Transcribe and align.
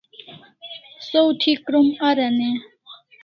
Saw 1.07 1.27
thi 1.39 1.51
krom 1.65 1.89
aran 2.09 2.39
e? 2.49 2.51